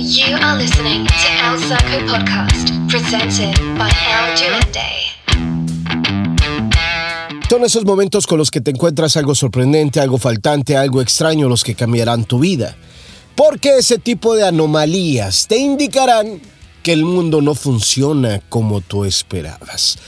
[0.00, 1.12] You are listening to
[1.44, 4.80] El Saco Podcast, presented by El Duende.
[7.50, 11.62] Son esos momentos con los que te encuentras algo sorprendente, algo faltante, algo extraño, los
[11.62, 12.78] que cambiarán tu vida.
[13.36, 16.40] Porque ese tipo de anomalías te indicarán
[16.82, 19.98] que el mundo no funciona como tú esperabas.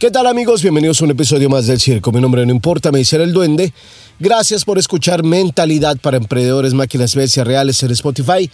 [0.00, 0.60] ¿Qué tal amigos?
[0.60, 2.10] Bienvenidos a un episodio más del Circo.
[2.10, 3.72] Mi nombre no importa, me dice el Duende.
[4.18, 8.50] Gracias por escuchar Mentalidad para Emprendedores, Máquinas Bestias Reales en Spotify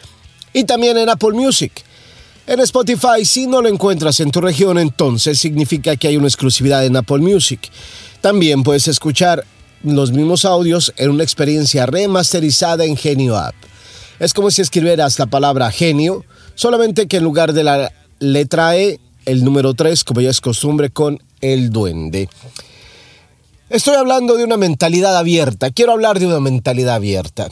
[0.52, 1.72] y también en Apple Music.
[2.46, 6.84] En Spotify, si no lo encuentras en tu región, entonces significa que hay una exclusividad
[6.84, 7.60] en Apple Music.
[8.20, 9.44] También puedes escuchar
[9.84, 13.54] los mismos audios en una experiencia remasterizada en Genio App.
[14.18, 16.24] Es como si escribieras la palabra genio,
[16.54, 20.90] solamente que en lugar de la letra E, el número 3, como ya es costumbre,
[20.90, 22.28] con el duende.
[23.68, 25.70] Estoy hablando de una mentalidad abierta.
[25.70, 27.48] Quiero hablar de una mentalidad abierta.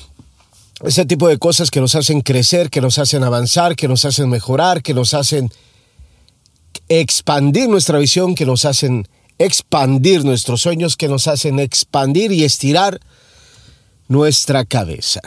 [0.82, 4.28] Ese tipo de cosas que nos hacen crecer, que nos hacen avanzar, que nos hacen
[4.28, 5.50] mejorar, que nos hacen
[6.88, 9.06] expandir nuestra visión, que nos hacen
[9.38, 13.00] expandir nuestros sueños, que nos hacen expandir y estirar
[14.08, 15.20] nuestra cabeza.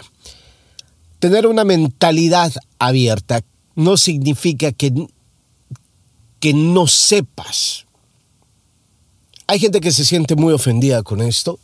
[1.19, 3.41] Tener una mentalidad abierta
[3.75, 5.07] no significa que,
[6.39, 7.85] que no sepas
[9.47, 11.59] hay gente que se siente muy ofendida con esto.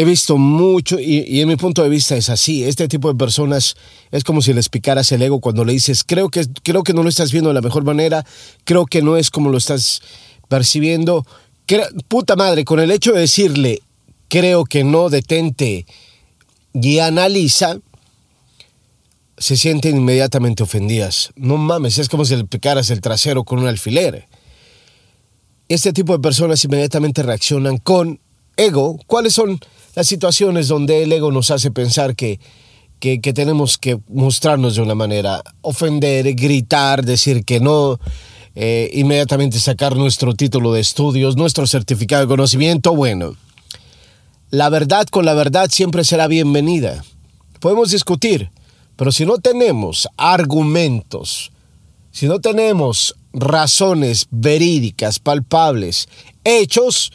[0.00, 2.62] He visto mucho, y, en mi punto de vista es así.
[2.62, 3.74] Este tipo de personas
[4.12, 7.02] es como si les picaras el ego cuando le dices, creo que, creo que no
[7.02, 8.24] lo estás viendo de la mejor manera,
[8.62, 10.00] creo que no es como lo estás
[10.46, 11.26] percibiendo.
[12.06, 13.82] puta madre, con el hecho de decirle,
[14.28, 15.84] creo que no, detente
[16.72, 17.78] y analiza,
[19.36, 21.32] se sienten inmediatamente ofendidas.
[21.34, 24.28] No mames, es como si le picaras el trasero con un alfiler
[25.68, 28.20] este tipo de personas inmediatamente reaccionan con
[28.56, 28.98] ego.
[29.06, 29.60] ¿Cuáles son
[29.94, 32.40] las situaciones donde el ego nos hace pensar que,
[33.00, 35.42] que, tenemos que mostrarnos de una manera?
[35.60, 37.98] Ofender, gritar, decir que no,
[38.54, 42.94] eh, inmediatamente sacar nuestro título de estudios, nuestro certificado de conocimiento.
[42.94, 43.36] Bueno,
[44.50, 47.04] la verdad con la verdad siempre será bienvenida.
[47.60, 48.50] Podemos discutir,
[48.96, 51.52] pero si no tenemos argumentos,
[52.10, 56.08] si no tenemos razones verídicas, palpables,
[56.44, 57.12] hechos,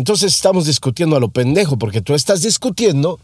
[0.00, 3.20] entonces estamos discutiendo a lo pendejo, porque tú estás discutiendo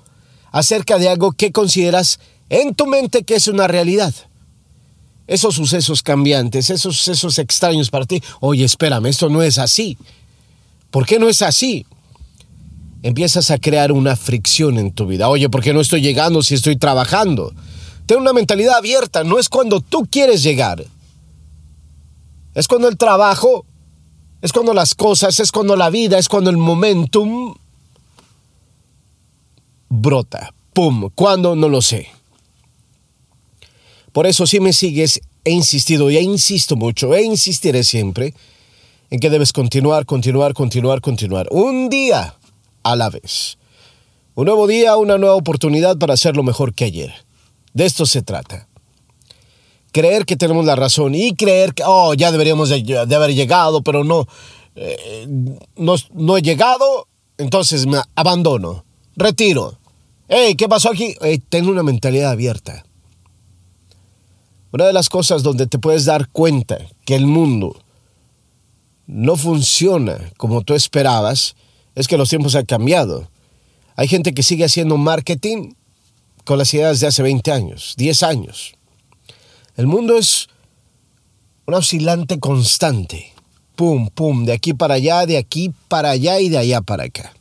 [0.52, 2.20] acerca de algo que consideras
[2.50, 4.12] en tu mente que es una realidad.
[5.26, 9.96] Esos sucesos cambiantes, esos sucesos extraños para ti, oye, espérame, esto no es así.
[10.90, 11.86] ¿Por qué no es así?
[13.02, 15.30] Empiezas a crear una fricción en tu vida.
[15.30, 17.54] Oye, ¿por qué no estoy llegando si estoy trabajando?
[18.04, 20.84] Ten una mentalidad abierta, no es cuando tú quieres llegar,
[22.54, 23.64] es cuando el trabajo,
[24.42, 27.54] es cuando las cosas, es cuando la vida, es cuando el momentum
[29.88, 30.52] brota.
[30.72, 31.10] ¡Pum!
[31.14, 31.56] ¿Cuándo?
[31.56, 32.08] No lo sé.
[34.12, 38.34] Por eso si me sigues, he insistido y insisto mucho, e insistiré siempre
[39.10, 41.48] en que debes continuar, continuar, continuar, continuar.
[41.50, 42.34] Un día
[42.82, 43.58] a la vez.
[44.34, 47.14] Un nuevo día, una nueva oportunidad para hacerlo mejor que ayer.
[47.72, 48.68] De esto se trata
[49.96, 54.04] creer que tenemos la razón y creer que, oh, ya deberíamos de, haber llegado, pero
[54.04, 54.26] no,
[54.74, 55.26] eh,
[55.74, 57.08] no, no, he llegado,
[57.38, 58.84] entonces me abandono,
[59.16, 59.78] retiro.
[60.28, 61.14] Hey, ¿qué pasó aquí?
[61.22, 62.84] Hey, ten una mentalidad abierta.
[64.70, 67.74] Una de las cosas donde te puedes dar cuenta que el mundo
[69.06, 71.56] no funciona como tú esperabas
[71.94, 73.30] es que los tiempos han cambiado.
[73.94, 75.72] Hay gente que sigue haciendo marketing
[76.44, 78.75] con las ideas de hace 20 años, 10 años.
[79.76, 80.48] El mundo es
[81.66, 83.34] un oscilante constante.
[83.74, 87.34] Pum, pum, de aquí para allá, de aquí para allá y de allá para acá.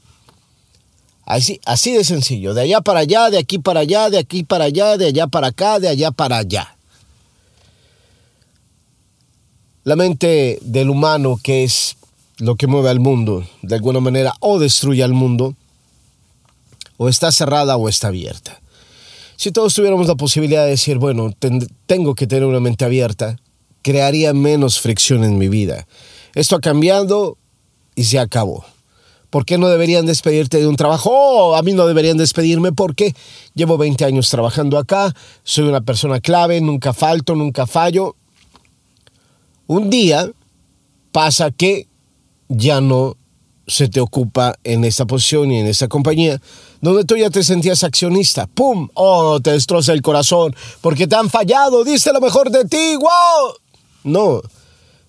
[1.26, 4.66] Así, así de sencillo, de allá para allá, de aquí para allá, de aquí para
[4.66, 6.76] allá, de allá para acá, de allá para allá.
[9.86, 11.96] La mente del humano, que es
[12.38, 15.56] lo que mueve al mundo, de alguna manera, o destruye al mundo,
[16.98, 18.60] o está cerrada o está abierta.
[19.38, 21.32] Si todos tuviéramos la posibilidad de decir, bueno,
[21.86, 23.38] tengo que tener una mente abierta,
[23.82, 25.88] crearía menos fricción en mi vida.
[26.34, 27.38] Esto ha cambiado
[27.96, 28.66] y se acabó.
[29.30, 31.12] ¿Por qué no deberían despedirte de un trabajo?
[31.14, 33.14] Oh, a mí no deberían despedirme porque
[33.54, 38.16] llevo 20 años trabajando acá, soy una persona clave, nunca falto, nunca fallo.
[39.68, 40.32] Un día
[41.12, 41.88] pasa que
[42.48, 43.18] ya no
[43.68, 46.40] se te ocupa en esta posición y en esta compañía,
[46.82, 48.48] donde tú ya te sentías accionista.
[48.48, 48.90] ¡Pum!
[48.94, 49.40] ¡Oh!
[49.40, 53.54] Te destroza el corazón porque te han fallado, dice lo mejor de ti, ¡wow!
[54.04, 54.42] No,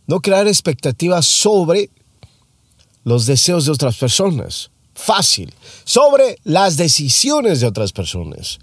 [0.06, 1.91] no crear expectativas sobre
[3.05, 4.70] los deseos de otras personas.
[4.94, 5.53] Fácil.
[5.85, 8.58] Sobre las decisiones de otras personas.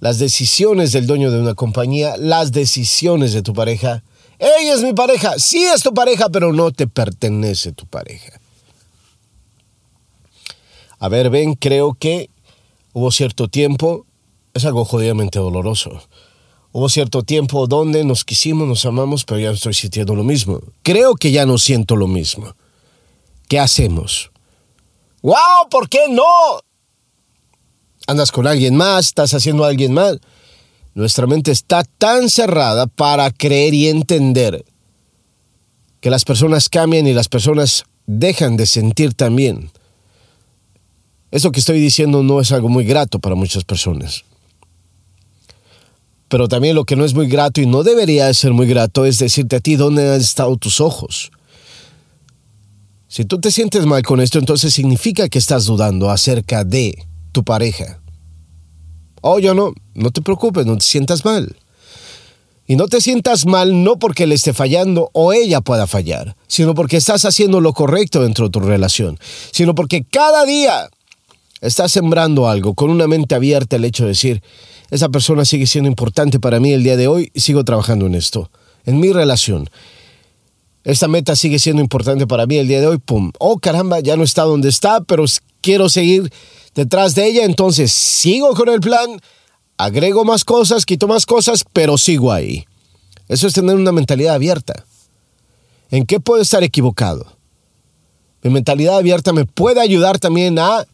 [0.00, 4.02] las decisiones del dueño de una compañía, las decisiones de tu pareja.
[4.38, 8.38] Ella es mi pareja, sí es tu pareja, pero no te pertenece tu pareja.
[10.98, 12.30] A ver, ven, creo que
[12.92, 14.06] hubo cierto tiempo,
[14.54, 16.00] es algo jodidamente doloroso.
[16.72, 20.60] Hubo cierto tiempo donde nos quisimos, nos amamos, pero ya no estoy sintiendo lo mismo.
[20.82, 22.54] Creo que ya no siento lo mismo.
[23.48, 24.30] ¿Qué hacemos?
[25.22, 25.68] ¡Wow!
[25.70, 26.22] ¿Por qué no?
[28.06, 30.18] Andas con alguien más, estás haciendo a alguien más.
[30.94, 34.64] Nuestra mente está tan cerrada para creer y entender
[36.00, 39.70] que las personas cambian y las personas dejan de sentir también.
[41.36, 44.24] Eso que estoy diciendo no es algo muy grato para muchas personas.
[46.28, 49.18] Pero también lo que no es muy grato y no debería ser muy grato es
[49.18, 51.30] decirte a ti dónde han estado tus ojos.
[53.06, 57.44] Si tú te sientes mal con esto, entonces significa que estás dudando acerca de tu
[57.44, 58.00] pareja.
[59.20, 61.54] Oh, yo no, no te preocupes, no te sientas mal.
[62.66, 66.74] Y no te sientas mal no porque le esté fallando o ella pueda fallar, sino
[66.74, 69.18] porque estás haciendo lo correcto dentro de tu relación,
[69.52, 70.88] sino porque cada día
[71.60, 74.42] estás sembrando algo con una mente abierta el hecho de decir,
[74.90, 78.50] esa persona sigue siendo importante para mí el día de hoy sigo trabajando en esto,
[78.84, 79.68] en mi relación.
[80.84, 83.32] Esta meta sigue siendo importante para mí el día de hoy, pum.
[83.40, 85.24] Oh, caramba, ya no está donde está, pero
[85.60, 86.32] quiero seguir
[86.76, 89.20] detrás de ella, entonces sigo con el plan,
[89.78, 92.64] agrego más cosas, quito más cosas, pero sigo ahí.
[93.28, 94.84] Eso es tener una mentalidad abierta.
[95.90, 97.26] ¿En qué puedo estar equivocado?
[98.42, 100.86] Mi mentalidad abierta me puede ayudar también a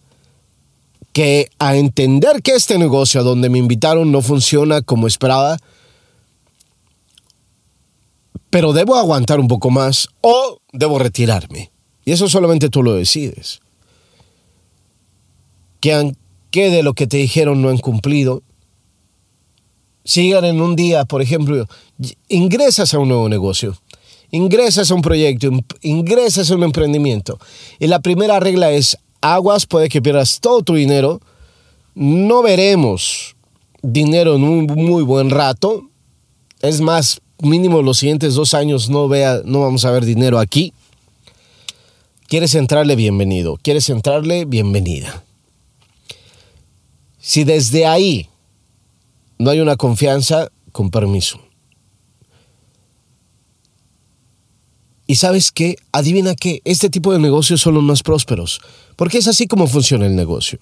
[1.12, 5.58] que a entender que este negocio a donde me invitaron no funciona como esperaba,
[8.50, 11.70] pero debo aguantar un poco más o debo retirarme.
[12.04, 13.60] Y eso solamente tú lo decides.
[15.80, 16.12] Que,
[16.50, 18.42] que de lo que te dijeron no han cumplido.
[20.04, 21.66] Sigan en un día, por ejemplo,
[22.28, 23.76] ingresas a un nuevo negocio,
[24.32, 25.48] ingresas a un proyecto,
[25.80, 27.38] ingresas a un emprendimiento.
[27.78, 31.20] Y la primera regla es aguas, puede que pierdas todo tu dinero.
[31.94, 33.34] No veremos
[33.82, 35.88] dinero en un muy buen rato.
[36.60, 40.74] Es más, mínimo los siguientes dos años no, vea, no vamos a ver dinero aquí.
[42.28, 42.96] ¿Quieres entrarle?
[42.96, 43.58] Bienvenido.
[43.62, 44.44] ¿Quieres entrarle?
[44.44, 45.22] Bienvenida.
[47.18, 48.28] Si desde ahí
[49.38, 51.38] no hay una confianza, con permiso.
[55.12, 58.62] Y sabes qué, adivina qué, este tipo de negocios son los más prósperos,
[58.96, 60.58] porque es así como funciona el negocio.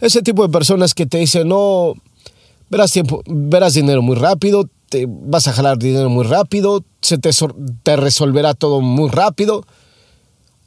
[0.00, 1.92] Ese tipo de personas que te dicen, no,
[2.70, 7.96] verás, tiempo, verás dinero muy rápido, te vas a jalar dinero muy rápido, se te,
[7.96, 9.66] resolverá todo muy rápido.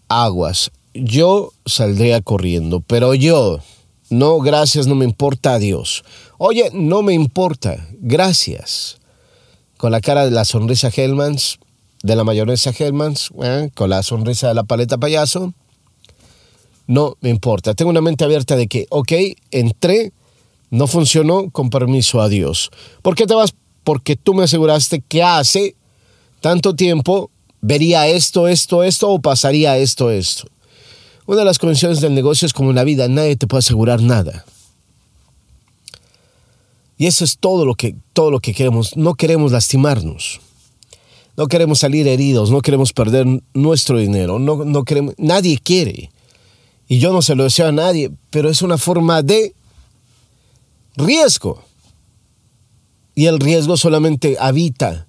[0.07, 3.61] Aguas, yo saldría corriendo, pero yo,
[4.11, 6.03] no, gracias, no me importa, adiós.
[6.37, 8.99] Oye, no me importa, gracias.
[9.77, 11.57] Con la cara de la sonrisa Hellmans,
[12.03, 13.69] de la mayonesa Hellmans, ¿eh?
[13.75, 15.53] con la sonrisa de la paleta payaso.
[16.85, 17.73] No me importa.
[17.73, 19.11] Tengo una mente abierta de que, ok,
[19.51, 20.13] entré,
[20.69, 22.69] no funcionó, con permiso, adiós.
[23.01, 23.53] ¿Por qué te vas?
[23.83, 25.75] Porque tú me aseguraste que hace
[26.39, 27.29] tanto tiempo
[27.61, 30.47] vería esto, esto, esto o pasaría esto, esto.
[31.25, 34.01] Una de las condiciones del negocio es como en la vida, nadie te puede asegurar
[34.01, 34.45] nada.
[36.97, 38.95] Y eso es todo lo que, todo lo que queremos.
[38.95, 40.39] No queremos lastimarnos.
[41.37, 46.09] No queremos salir heridos, no queremos perder nuestro dinero, no, no queremos, nadie quiere.
[46.87, 49.53] Y yo no se lo deseo a nadie, pero es una forma de
[50.95, 51.63] riesgo.
[53.13, 55.05] Y el riesgo solamente habita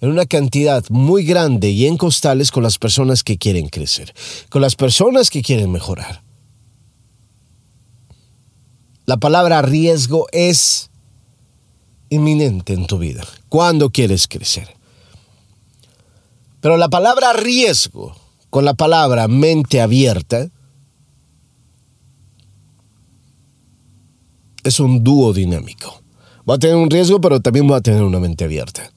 [0.00, 4.12] en una cantidad muy grande y en costales con las personas que quieren crecer,
[4.48, 6.22] con las personas que quieren mejorar.
[9.06, 10.90] La palabra riesgo es
[12.08, 13.24] inminente en tu vida.
[13.48, 14.79] cuando quieres crecer?
[16.60, 18.14] Pero la palabra riesgo
[18.50, 20.50] con la palabra mente abierta
[24.64, 26.02] es un dúo dinámico.
[26.48, 28.92] Va a tener un riesgo, pero también va a tener una mente abierta.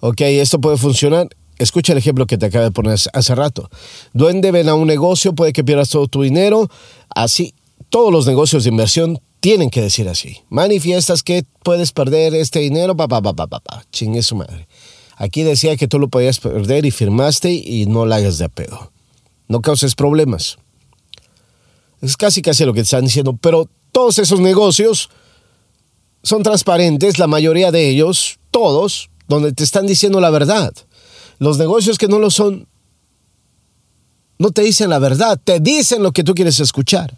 [0.00, 1.28] Ok, esto puede funcionar.
[1.58, 3.68] Escucha el ejemplo que te acabo de poner hace rato.
[4.14, 6.70] Duende ven a un negocio, puede que pierdas todo tu dinero.
[7.14, 7.54] Así,
[7.90, 10.38] todos los negocios de inversión tienen que decir así.
[10.48, 13.84] Manifiestas que puedes perder este dinero, papá, papá, papá.
[13.90, 14.68] Chingue su madre.
[15.20, 18.90] Aquí decía que tú lo podías perder y firmaste y no la hagas de pedo.
[19.48, 20.56] No causes problemas.
[22.00, 25.10] Es casi casi lo que te están diciendo, pero todos esos negocios
[26.22, 30.72] son transparentes, la mayoría de ellos, todos, donde te están diciendo la verdad.
[31.38, 32.66] Los negocios que no lo son,
[34.38, 37.14] no te dicen la verdad, te dicen lo que tú quieres escuchar.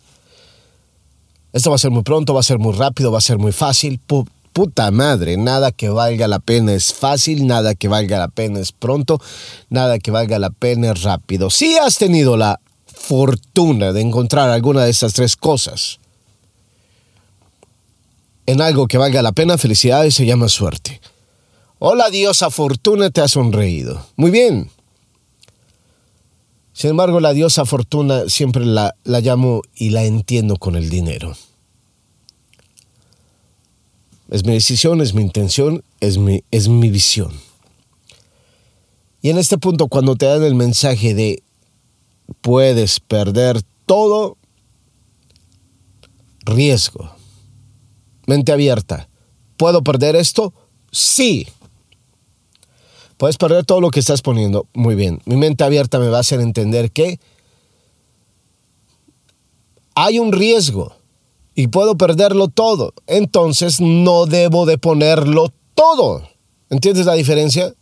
[1.52, 3.52] Esto va a ser muy pronto, va a ser muy rápido, va a ser muy
[3.52, 4.00] fácil.
[4.52, 8.72] Puta madre, nada que valga la pena es fácil, nada que valga la pena es
[8.72, 9.20] pronto,
[9.70, 11.50] nada que valga la pena es rápido.
[11.50, 15.98] Si has tenido la fortuna de encontrar alguna de estas tres cosas
[18.46, 21.00] en algo que valga la pena, felicidades se llama suerte.
[21.78, 24.06] Hola diosa fortuna te ha sonreído.
[24.16, 24.70] Muy bien.
[26.72, 31.36] Sin embargo, la diosa fortuna siempre la, la llamo y la entiendo con el dinero.
[34.32, 37.32] Es mi decisión, es mi intención, es mi, es mi visión.
[39.20, 41.42] Y en este punto, cuando te dan el mensaje de
[42.40, 44.38] puedes perder todo,
[46.46, 47.14] riesgo,
[48.26, 49.06] mente abierta,
[49.58, 50.54] ¿puedo perder esto?
[50.90, 51.46] Sí.
[53.18, 54.66] Puedes perder todo lo que estás poniendo.
[54.72, 55.20] Muy bien.
[55.26, 57.20] Mi mente abierta me va a hacer entender que
[59.94, 60.96] hay un riesgo
[61.54, 62.94] y puedo perderlo todo.
[63.06, 66.28] Entonces no debo de ponerlo todo.
[66.70, 67.74] ¿Entiendes la diferencia?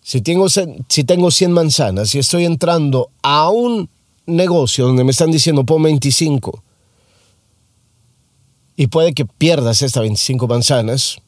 [0.00, 3.88] Si tengo, si tengo 100 manzanas y estoy entrando a un
[4.26, 6.62] negocio donde me están diciendo pon 25
[8.76, 11.18] y puede que pierdas estas 25 manzanas,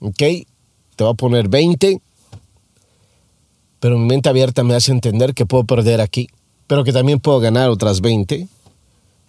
[0.00, 0.22] ¿ok?
[0.96, 2.00] te va a poner 20,
[3.80, 6.28] pero mi mente abierta me hace entender que puedo perder aquí,
[6.66, 8.46] pero que también puedo ganar otras 20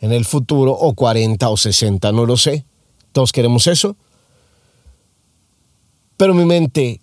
[0.03, 2.65] en el futuro, o 40 o 60, no lo sé.
[3.13, 3.95] Todos queremos eso.
[6.17, 6.99] Pero mi mente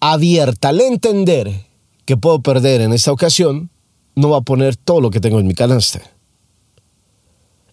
[0.00, 1.64] abierta al entender
[2.04, 3.70] que puedo perder en esta ocasión,
[4.16, 6.02] no va a poner todo lo que tengo en mi canasta.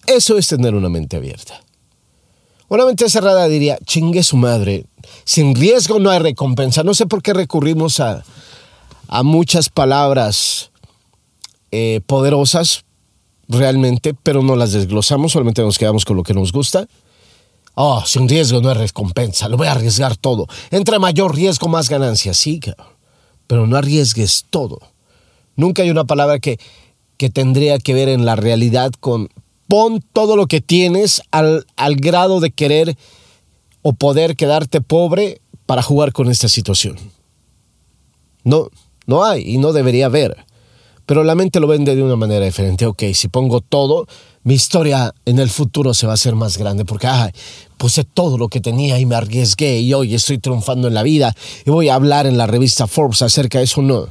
[0.07, 1.61] Eso es tener una mente abierta.
[2.69, 4.85] Una mente cerrada diría, chingue su madre,
[5.25, 6.83] sin riesgo no hay recompensa.
[6.83, 8.23] No sé por qué recurrimos a,
[9.23, 10.71] muchas palabras
[11.69, 12.85] eh, poderosas
[13.49, 16.87] realmente, pero no las desglosamos, solamente nos quedamos con lo que nos gusta.
[17.73, 20.47] Oh, sin riesgo no hay recompensa, lo voy a arriesgar todo.
[20.69, 22.61] Entre mayor riesgo, más ganancia, sí,
[23.47, 24.79] pero no arriesgues todo.
[25.55, 26.59] Nunca hay una palabra que,
[27.17, 29.29] que tendría que ver en la realidad con
[29.67, 32.97] pon todo lo que tienes al, al grado de querer
[33.81, 36.97] o poder quedarte pobre para jugar con esta situación.
[38.43, 38.69] No,
[39.05, 40.45] no hay y no debería haber.
[41.09, 42.85] Pero la mente lo vende de una manera diferente.
[42.85, 44.05] Ok, si pongo todo,
[44.43, 47.31] mi historia en el futuro se va a hacer más grande porque ay,
[47.77, 51.35] puse todo lo que tenía y me arriesgué y hoy estoy triunfando en la vida
[51.65, 53.81] y voy a hablar en la revista Forbes acerca de eso.
[53.81, 54.09] No.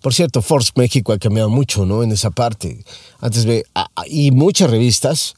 [0.00, 2.04] Por cierto, Force México ha cambiado mucho, ¿no?
[2.04, 2.84] En esa parte.
[3.18, 3.64] Antes ve,
[4.06, 5.34] y muchas revistas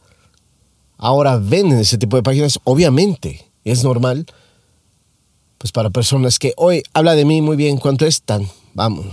[0.99, 4.27] ahora venden ese tipo de páginas, obviamente, es normal.
[5.57, 8.47] Pues para personas que hoy habla de mí muy bien, ¿cuánto están?
[8.75, 9.07] Vamos.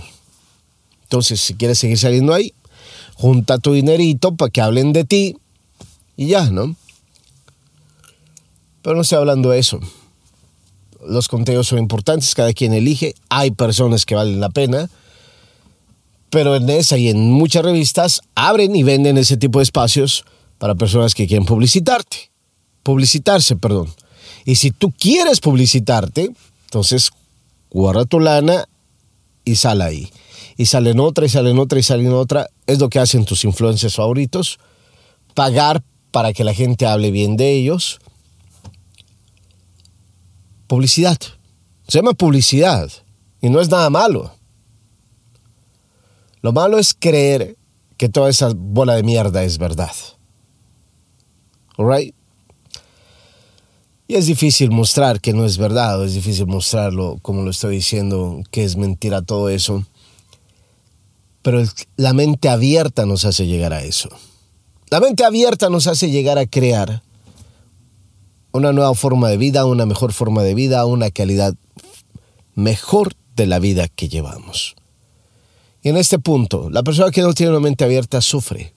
[1.04, 2.52] Entonces, si quieres seguir saliendo ahí,
[3.14, 5.36] junta tu dinerito para que hablen de ti
[6.16, 6.74] y ya, ¿no?
[8.82, 9.80] Pero no estoy hablando de eso.
[11.06, 13.14] Los contenidos son importantes, cada quien elige.
[13.28, 14.88] Hay personas que valen la pena
[16.30, 20.24] pero en esa y en muchas revistas abren y venden ese tipo de espacios
[20.58, 22.30] para personas que quieren publicitarte.
[22.82, 23.92] Publicitarse, perdón.
[24.44, 26.30] Y si tú quieres publicitarte,
[26.66, 27.10] entonces
[27.70, 28.68] guarda tu lana
[29.46, 30.10] y sal ahí.
[30.58, 32.48] Y salen otra, y salen otra, y salen otra.
[32.66, 34.58] Es lo que hacen tus influencers favoritos.
[35.34, 37.98] Pagar para que la gente hable bien de ellos.
[40.66, 41.16] Publicidad.
[41.88, 42.90] Se llama publicidad.
[43.40, 44.32] Y no es nada malo.
[46.42, 47.56] Lo malo es creer
[47.96, 49.92] que toda esa bola de mierda es verdad.
[51.78, 52.14] Alright?
[54.08, 58.42] Y es difícil mostrar que no es verdad, es difícil mostrarlo, como lo estoy diciendo,
[58.50, 59.84] que es mentira todo eso.
[61.42, 61.64] Pero
[61.96, 64.08] la mente abierta nos hace llegar a eso.
[64.90, 67.02] La mente abierta nos hace llegar a crear
[68.52, 71.54] una nueva forma de vida, una mejor forma de vida, una calidad
[72.54, 74.76] mejor de la vida que llevamos.
[75.82, 78.72] Y en este punto, la persona que no tiene una mente abierta sufre.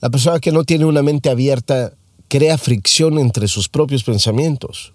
[0.00, 1.94] La persona que no tiene una mente abierta
[2.28, 4.92] crea fricción entre sus propios pensamientos.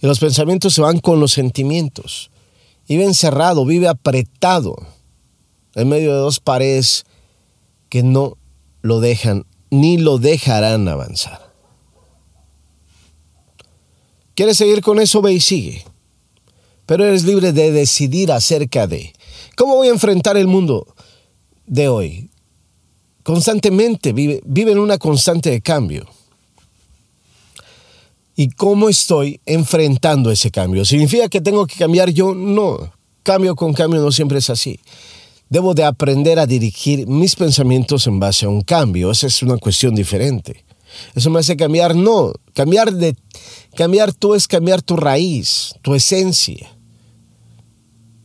[0.00, 2.30] Y los pensamientos se van con los sentimientos.
[2.88, 4.76] Vive encerrado, vive apretado
[5.74, 7.04] en medio de dos paredes
[7.88, 8.36] que no
[8.82, 11.52] lo dejan ni lo dejarán avanzar.
[14.34, 15.22] ¿Quieres seguir con eso?
[15.22, 15.84] Ve y sigue
[16.90, 19.12] pero eres libre de decidir acerca de
[19.56, 20.92] cómo voy a enfrentar el mundo
[21.64, 22.30] de hoy.
[23.22, 26.08] Constantemente vive, vive en una constante de cambio.
[28.40, 30.86] ¿Y cómo estoy enfrentando ese cambio?
[30.86, 32.34] ¿Significa que tengo que cambiar yo?
[32.34, 32.90] No.
[33.22, 34.80] Cambio con cambio no siempre es así.
[35.50, 39.10] Debo de aprender a dirigir mis pensamientos en base a un cambio.
[39.10, 40.64] Esa es una cuestión diferente.
[41.14, 43.14] Eso me hace cambiar, no, cambiar de
[43.76, 46.74] cambiar tú es cambiar tu raíz, tu esencia.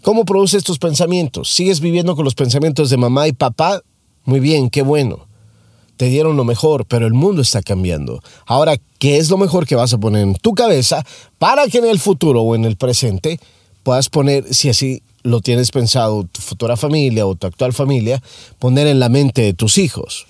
[0.01, 1.51] ¿Cómo produces tus pensamientos?
[1.51, 3.81] ¿Sigues viviendo con los pensamientos de mamá y papá?
[4.23, 5.27] Muy bien, qué bueno.
[5.97, 8.21] Te dieron lo mejor, pero el mundo está cambiando.
[8.45, 11.05] Ahora, ¿qué es lo mejor que vas a poner en tu cabeza
[11.37, 13.39] para que en el futuro o en el presente
[13.83, 18.21] puedas poner, si así lo tienes pensado, tu futura familia o tu actual familia,
[18.59, 20.27] poner en la mente de tus hijos?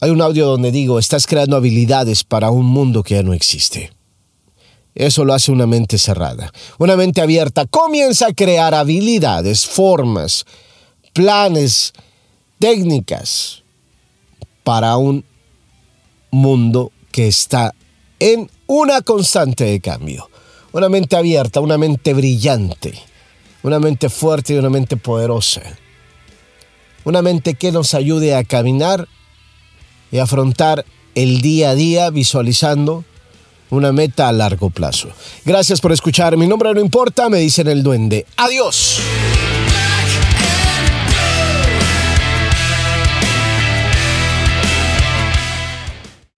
[0.00, 3.90] Hay un audio donde digo, estás creando habilidades para un mundo que ya no existe.
[4.94, 6.52] Eso lo hace una mente cerrada.
[6.78, 10.44] Una mente abierta comienza a crear habilidades, formas,
[11.14, 11.92] planes,
[12.58, 13.62] técnicas
[14.62, 15.24] para un
[16.30, 17.74] mundo que está
[18.18, 20.28] en una constante de cambio.
[20.72, 22.94] Una mente abierta, una mente brillante,
[23.62, 25.62] una mente fuerte y una mente poderosa.
[27.04, 29.06] Una mente que nos ayude a caminar
[30.10, 30.84] y afrontar
[31.14, 33.04] el día a día visualizando
[33.70, 35.08] una meta a largo plazo.
[35.44, 36.36] Gracias por escuchar.
[36.36, 38.26] Mi nombre no importa, me dicen el duende.
[38.36, 39.00] Adiós.